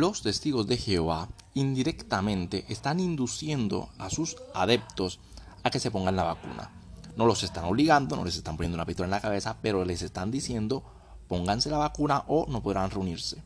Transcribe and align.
los 0.00 0.22
testigos 0.22 0.66
de 0.66 0.76
Jehová 0.76 1.28
indirectamente 1.54 2.64
están 2.68 3.00
induciendo 3.00 3.90
a 3.98 4.10
sus 4.10 4.36
adeptos 4.54 5.20
a 5.62 5.70
que 5.70 5.80
se 5.80 5.90
pongan 5.90 6.16
la 6.16 6.24
vacuna. 6.24 6.70
No 7.16 7.26
los 7.26 7.42
están 7.42 7.64
obligando, 7.64 8.16
no 8.16 8.24
les 8.24 8.36
están 8.36 8.56
poniendo 8.56 8.76
una 8.76 8.86
pistola 8.86 9.06
en 9.06 9.12
la 9.12 9.20
cabeza, 9.20 9.56
pero 9.62 9.84
les 9.84 10.02
están 10.02 10.30
diciendo 10.30 10.82
pónganse 11.28 11.70
la 11.70 11.78
vacuna 11.78 12.24
o 12.26 12.46
no 12.48 12.62
podrán 12.62 12.90
reunirse. 12.90 13.42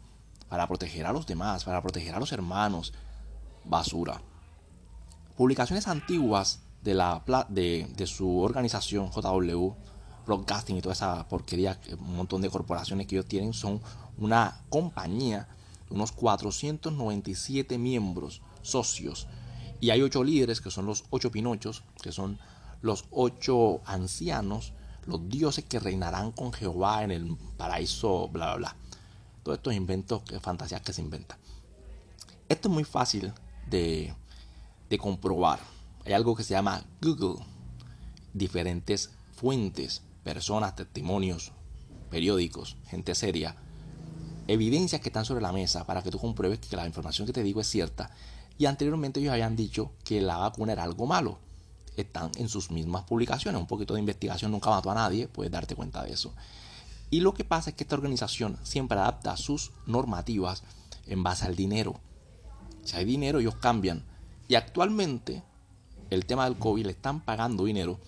Para 0.48 0.66
proteger 0.66 1.06
a 1.06 1.12
los 1.12 1.26
demás, 1.26 1.64
para 1.64 1.82
proteger 1.82 2.14
a 2.14 2.18
los 2.18 2.32
hermanos. 2.32 2.92
Basura. 3.64 4.22
Publicaciones 5.36 5.86
antiguas 5.86 6.60
de, 6.82 6.94
la, 6.94 7.22
de, 7.50 8.06
su 8.06 8.40
organización 8.40 9.10
JW 9.10 9.72
Broadcasting 10.26 10.78
y 10.78 10.82
toda 10.82 10.94
esa 10.94 11.28
porquería, 11.28 11.78
un 11.98 12.16
montón 12.16 12.40
de 12.40 12.50
corporaciones 12.50 13.06
que 13.06 13.16
ellos 13.16 13.26
tienen, 13.26 13.52
son 13.52 13.80
una 14.16 14.62
compañía 14.70 15.48
unos 15.90 16.12
497 16.12 17.78
miembros, 17.78 18.42
socios. 18.62 19.26
Y 19.80 19.90
hay 19.90 20.02
ocho 20.02 20.24
líderes 20.24 20.60
que 20.60 20.70
son 20.70 20.86
los 20.86 21.04
ocho 21.10 21.30
pinochos, 21.30 21.84
que 22.02 22.12
son 22.12 22.38
los 22.82 23.06
ocho 23.10 23.80
ancianos, 23.84 24.72
los 25.06 25.28
dioses 25.28 25.64
que 25.64 25.78
reinarán 25.78 26.32
con 26.32 26.52
Jehová 26.52 27.02
en 27.02 27.10
el 27.10 27.36
paraíso, 27.56 28.28
bla, 28.28 28.56
bla, 28.56 28.56
bla. 28.56 28.76
Todos 29.42 29.58
estos 29.58 29.74
inventos, 29.74 30.22
fantasías 30.40 30.82
que 30.82 30.92
se 30.92 31.00
inventan. 31.00 31.38
Esto 32.48 32.68
es 32.68 32.74
muy 32.74 32.84
fácil 32.84 33.32
de, 33.68 34.14
de 34.88 34.98
comprobar. 34.98 35.60
Hay 36.04 36.12
algo 36.12 36.34
que 36.34 36.44
se 36.44 36.54
llama 36.54 36.84
Google, 37.00 37.44
diferentes 38.32 39.10
fuentes, 39.32 40.02
personas, 40.24 40.74
testimonios, 40.74 41.52
periódicos, 42.10 42.76
gente 42.86 43.14
seria, 43.14 43.56
evidencias 44.48 45.00
que 45.00 45.10
están 45.10 45.24
sobre 45.24 45.42
la 45.42 45.52
mesa 45.52 45.86
para 45.86 46.02
que 46.02 46.10
tú 46.10 46.18
compruebes 46.18 46.58
que 46.58 46.74
la 46.74 46.86
información 46.86 47.26
que 47.26 47.32
te 47.32 47.44
digo 47.44 47.60
es 47.60 47.68
cierta. 47.68 48.10
Y 48.58 48.66
anteriormente 48.66 49.20
ellos 49.20 49.32
habían 49.32 49.54
dicho 49.54 49.92
que 50.02 50.20
la 50.20 50.38
vacuna 50.38 50.72
era 50.72 50.82
algo 50.82 51.06
malo 51.06 51.38
están 52.00 52.30
en 52.36 52.48
sus 52.48 52.70
mismas 52.70 53.04
publicaciones. 53.04 53.60
Un 53.60 53.66
poquito 53.66 53.94
de 53.94 54.00
investigación 54.00 54.52
nunca 54.52 54.70
mató 54.70 54.90
a 54.90 54.94
nadie, 54.94 55.28
puedes 55.28 55.52
darte 55.52 55.74
cuenta 55.74 56.02
de 56.02 56.12
eso. 56.12 56.32
Y 57.10 57.20
lo 57.20 57.34
que 57.34 57.44
pasa 57.44 57.70
es 57.70 57.76
que 57.76 57.84
esta 57.84 57.96
organización 57.96 58.58
siempre 58.62 58.98
adapta 58.98 59.36
sus 59.36 59.72
normativas 59.86 60.62
en 61.06 61.22
base 61.22 61.46
al 61.46 61.56
dinero. 61.56 62.00
Si 62.84 62.96
hay 62.96 63.04
dinero, 63.04 63.40
ellos 63.40 63.56
cambian. 63.56 64.04
Y 64.46 64.54
actualmente, 64.54 65.42
el 66.10 66.26
tema 66.26 66.44
del 66.44 66.58
COVID 66.58 66.86
le 66.86 66.92
están 66.92 67.20
pagando 67.20 67.64
dinero 67.64 67.98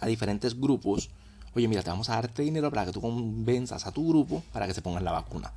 a 0.00 0.06
diferentes 0.06 0.58
grupos. 0.58 1.10
Oye, 1.56 1.68
mira, 1.68 1.82
te 1.82 1.88
vamos 1.88 2.10
a 2.10 2.16
darte 2.16 2.42
dinero 2.42 2.68
para 2.68 2.84
que 2.84 2.92
tú 2.92 3.00
convenzas 3.00 3.86
a 3.86 3.90
tu 3.90 4.06
grupo 4.06 4.42
para 4.52 4.66
que 4.66 4.74
se 4.74 4.82
pongan 4.82 5.04
la 5.04 5.12
vacuna. 5.12 5.54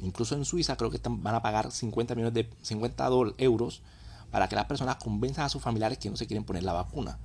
Incluso 0.00 0.34
en 0.34 0.46
Suiza 0.46 0.78
creo 0.78 0.90
que 0.90 0.98
van 1.06 1.34
a 1.34 1.42
pagar 1.42 1.70
50 1.70 2.14
millones 2.14 2.32
de 2.32 2.48
50 2.62 3.10
euros 3.36 3.82
para 4.30 4.48
que 4.48 4.56
las 4.56 4.64
personas 4.64 4.96
convenzan 4.96 5.44
a 5.44 5.50
sus 5.50 5.60
familiares 5.60 5.98
que 5.98 6.08
no 6.08 6.16
se 6.16 6.26
quieren 6.26 6.44
poner 6.44 6.62
la 6.62 6.72
vacuna. 6.72 7.18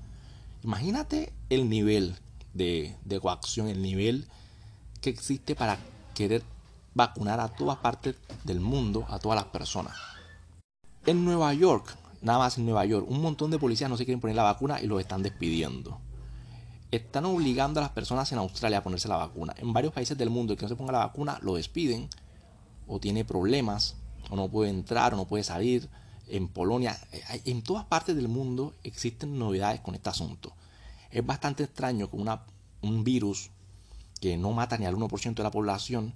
Imagínate 0.62 1.32
el 1.50 1.70
nivel 1.70 2.18
de, 2.54 2.98
de 3.06 3.20
coacción, 3.22 3.70
el 3.70 3.82
nivel 3.82 4.28
que 5.00 5.10
existe 5.10 5.56
para 5.56 5.78
querer 6.14 6.44
vacunar 6.96 7.40
a 7.40 7.48
todas 7.48 7.78
partes 7.78 8.16
del 8.44 8.60
mundo, 8.60 9.06
a 9.08 9.20
todas 9.20 9.38
las 9.38 9.46
personas. 9.46 9.96
En 11.06 11.24
Nueva 11.24 11.54
York, 11.54 11.96
nada 12.22 12.40
más 12.40 12.58
en 12.58 12.66
Nueva 12.66 12.84
York, 12.84 13.10
un 13.10 13.22
montón 13.22 13.52
de 13.52 13.58
policías 13.58 13.90
no 13.90 13.96
se 13.96 14.04
quieren 14.04 14.20
poner 14.20 14.36
la 14.36 14.44
vacuna 14.44 14.82
y 14.82 14.88
los 14.88 15.00
están 15.00 15.24
despidiendo. 15.24 16.02
Están 16.92 17.26
obligando 17.26 17.80
a 17.80 17.84
las 17.84 17.92
personas 17.92 18.32
en 18.32 18.38
Australia 18.38 18.78
a 18.78 18.84
ponerse 18.84 19.08
la 19.08 19.18
vacuna. 19.18 19.54
En 19.58 19.74
varios 19.74 19.94
países 19.94 20.18
del 20.18 20.30
mundo 20.30 20.54
el 20.54 20.60
que 20.60 20.66
no 20.66 20.70
se 20.70 20.76
ponga 20.76 20.94
la 20.94 21.00
vacuna 21.00 21.38
lo 21.42 21.56
despiden 21.56 22.10
o 22.88 23.00
tiene 23.00 23.26
problemas 23.26 23.96
o 24.30 24.36
no 24.36 24.48
puede 24.50 24.70
entrar 24.70 25.14
o 25.14 25.18
no 25.18 25.26
puede 25.26 25.44
salir 25.44 25.90
en 26.30 26.48
Polonia, 26.48 26.98
eh, 27.12 27.42
en 27.46 27.62
todas 27.62 27.86
partes 27.86 28.16
del 28.16 28.28
mundo 28.28 28.74
existen 28.84 29.38
novedades 29.38 29.82
con 29.82 29.96
este 29.96 30.10
asunto. 30.10 30.54
Es 31.12 31.26
bastante 31.26 31.64
extraño 31.64 32.10
que 32.10 32.18
un 32.18 33.04
virus 33.04 33.50
que 34.20 34.38
no 34.38 34.52
mata 34.52 34.78
ni 34.78 34.86
al 34.86 34.96
1% 34.96 35.36
de 35.36 35.44
la 35.44 35.52
población 35.52 36.14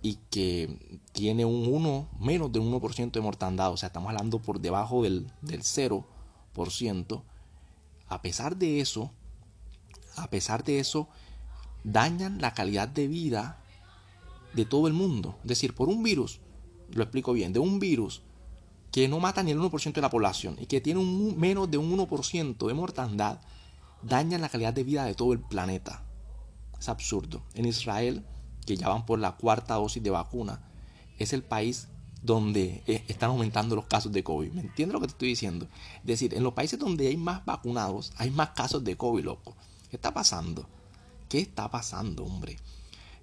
y 0.00 0.18
que 0.30 1.00
tiene 1.12 1.44
un 1.44 1.66
1, 1.66 2.08
menos 2.20 2.52
de 2.52 2.60
un 2.60 2.72
1% 2.72 3.10
de 3.10 3.20
mortandad, 3.20 3.72
o 3.72 3.76
sea, 3.76 3.88
estamos 3.88 4.10
hablando 4.10 4.38
por 4.38 4.60
debajo 4.60 5.02
del, 5.02 5.30
del 5.42 5.62
0%, 5.62 7.22
a 8.08 8.22
pesar 8.22 8.56
de 8.56 8.80
eso, 8.80 9.10
a 10.22 10.30
pesar 10.30 10.64
de 10.64 10.80
eso, 10.80 11.08
dañan 11.84 12.40
la 12.40 12.54
calidad 12.54 12.88
de 12.88 13.08
vida 13.08 13.62
de 14.54 14.64
todo 14.64 14.86
el 14.86 14.92
mundo. 14.92 15.38
Es 15.42 15.48
decir, 15.48 15.74
por 15.74 15.88
un 15.88 16.02
virus, 16.02 16.40
lo 16.90 17.02
explico 17.02 17.32
bien, 17.32 17.52
de 17.52 17.58
un 17.58 17.78
virus 17.78 18.22
que 18.90 19.08
no 19.08 19.20
mata 19.20 19.42
ni 19.42 19.50
el 19.50 19.58
1% 19.58 19.92
de 19.92 20.00
la 20.00 20.10
población 20.10 20.56
y 20.58 20.66
que 20.66 20.80
tiene 20.80 21.00
un, 21.00 21.38
menos 21.38 21.70
de 21.70 21.78
un 21.78 21.96
1% 21.96 22.66
de 22.66 22.74
mortandad, 22.74 23.40
dañan 24.02 24.40
la 24.40 24.48
calidad 24.48 24.72
de 24.72 24.84
vida 24.84 25.04
de 25.04 25.14
todo 25.14 25.32
el 25.32 25.40
planeta. 25.40 26.04
Es 26.78 26.88
absurdo. 26.88 27.42
En 27.54 27.66
Israel, 27.66 28.24
que 28.66 28.76
ya 28.76 28.88
van 28.88 29.04
por 29.04 29.18
la 29.18 29.36
cuarta 29.36 29.74
dosis 29.74 30.02
de 30.02 30.10
vacuna, 30.10 30.62
es 31.18 31.32
el 31.32 31.42
país 31.42 31.88
donde 32.22 32.82
eh, 32.86 33.04
están 33.08 33.30
aumentando 33.30 33.76
los 33.76 33.86
casos 33.86 34.12
de 34.12 34.24
COVID. 34.24 34.52
¿Me 34.52 34.62
entiendes 34.62 34.92
lo 34.92 35.00
que 35.00 35.06
te 35.06 35.12
estoy 35.12 35.28
diciendo? 35.28 35.68
Es 36.00 36.06
decir, 36.06 36.34
en 36.34 36.42
los 36.42 36.54
países 36.54 36.78
donde 36.78 37.08
hay 37.08 37.16
más 37.16 37.44
vacunados, 37.44 38.12
hay 38.16 38.30
más 38.30 38.50
casos 38.50 38.84
de 38.84 38.96
COVID, 38.96 39.24
loco. 39.24 39.56
¿Qué 39.90 39.96
está 39.96 40.12
pasando? 40.12 40.66
¿Qué 41.28 41.40
está 41.40 41.70
pasando, 41.70 42.24
hombre? 42.24 42.56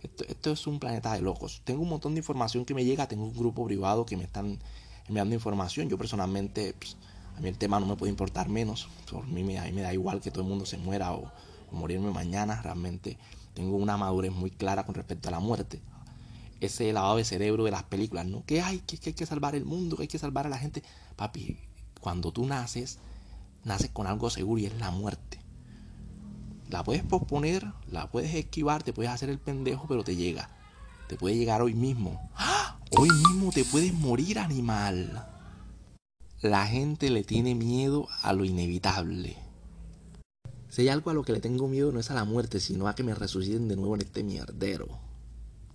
Esto, 0.02 0.52
es 0.52 0.68
un 0.68 0.80
planeta 0.80 1.14
de 1.14 1.22
locos. 1.22 1.62
Tengo 1.64 1.82
un 1.82 1.90
montón 1.90 2.16
de 2.16 2.20
información 2.20 2.66
que 2.66 2.74
me 2.74 2.86
llega, 2.86 3.08
tengo 3.08 3.24
un 3.24 3.36
grupo 3.36 3.66
privado 3.66 4.06
que 4.06 4.18
me 4.18 4.24
están 4.24 4.60
enviando 5.08 5.36
información. 5.36 5.90
Yo 5.90 5.98
personalmente, 5.98 6.74
pues, 6.74 6.98
a 7.38 7.40
mí 7.40 7.50
el 7.50 7.58
tema 7.58 7.80
no 7.80 7.86
me 7.86 7.96
puede 7.96 8.10
importar 8.12 8.50
menos. 8.50 8.88
Por 9.12 9.28
mí, 9.28 9.58
a 9.58 9.64
mí 9.64 9.72
me 9.72 9.82
da 9.82 9.94
igual 9.94 10.22
que 10.22 10.32
todo 10.32 10.42
el 10.42 10.50
mundo 10.50 10.66
se 10.66 10.78
muera 10.78 11.14
o, 11.14 11.32
morirme 11.72 12.12
mañana. 12.12 12.62
Realmente 12.62 13.18
tengo 13.54 13.78
una 13.78 13.98
madurez 13.98 14.32
muy 14.32 14.50
clara 14.50 14.86
con 14.86 14.96
respecto 14.96 15.30
a 15.30 15.32
la 15.32 15.40
muerte. 15.40 15.82
Ese 16.62 16.92
lavado 16.94 17.18
de 17.18 17.26
cerebro 17.26 17.64
de 17.64 17.72
las 17.72 17.84
películas, 17.84 18.26
¿no? 18.26 18.44
Que 18.46 18.62
hay, 18.62 18.80
que, 18.80 18.98
hay 19.06 19.14
que 19.14 19.26
salvar 19.26 19.56
el 19.56 19.66
mundo, 19.66 19.98
que 19.98 20.04
hay 20.04 20.08
que 20.08 20.20
salvar 20.20 20.48
a 20.48 20.50
la 20.50 20.58
gente. 20.58 20.84
Papi, 21.16 21.60
cuando 22.00 22.32
tú 22.32 22.46
naces, 22.46 22.98
naces 23.64 23.90
con 23.92 24.08
algo 24.08 24.30
seguro 24.32 24.60
y 24.62 24.66
es 24.66 24.76
la 24.80 24.90
muerte. 24.90 25.45
La 26.70 26.84
puedes 26.84 27.04
posponer, 27.04 27.72
la 27.92 28.10
puedes 28.10 28.34
esquivar, 28.34 28.84
te 28.84 28.94
puedes 28.94 29.12
hacer 29.12 29.30
el 29.30 29.40
pendejo, 29.40 29.86
pero 29.88 30.04
te 30.04 30.16
llega. 30.16 30.50
Te 31.08 31.16
puede 31.16 31.38
llegar 31.38 31.62
hoy 31.62 31.76
mismo. 31.76 32.30
¡Ah! 32.36 32.80
Hoy 32.98 33.10
mismo 33.10 33.52
te 33.52 33.64
puedes 33.64 33.94
morir, 33.94 34.40
animal. 34.40 35.28
La 36.42 36.66
gente 36.66 37.10
le 37.10 37.24
tiene 37.24 37.56
miedo 37.56 38.08
a 38.22 38.34
lo 38.34 38.46
inevitable. 38.46 39.38
Si 40.70 40.82
hay 40.82 40.90
algo 40.90 41.10
a 41.10 41.14
lo 41.14 41.24
que 41.24 41.34
le 41.34 41.40
tengo 41.40 41.68
miedo 41.68 41.92
no 41.92 42.00
es 42.00 42.12
a 42.12 42.16
la 42.16 42.26
muerte, 42.26 42.60
sino 42.60 42.88
a 42.88 42.96
que 42.96 43.04
me 43.04 43.16
resuciten 43.16 43.68
de 43.68 43.76
nuevo 43.76 43.96
en 43.96 44.02
este 44.02 44.24
mierdero. 44.24 44.88